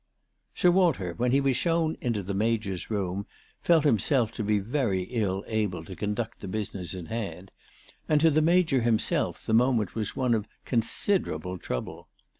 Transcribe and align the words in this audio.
Sir 0.55 0.71
Walter, 0.71 1.13
when 1.17 1.31
he 1.31 1.39
was 1.39 1.55
shown 1.55 1.95
into 2.01 2.23
the 2.23 2.33
Major's 2.33 2.89
room, 2.89 3.27
felt 3.61 3.83
himself 3.83 4.31
to 4.33 4.43
be 4.43 4.57
very 4.57 5.03
ill 5.03 5.43
able 5.45 5.83
to 5.83 5.95
conduct 5.95 6.39
the 6.39 6.47
business 6.47 6.95
in 6.95 7.05
hand, 7.05 7.51
and 8.09 8.19
to 8.19 8.31
the 8.31 8.41
Major 8.41 8.81
himself 8.81 9.45
the 9.45 9.53
moment 9.53 9.93
was 9.93 10.15
one 10.15 10.33
of 10.33 10.47
considerable 10.65 11.59
trouble. 11.59 12.09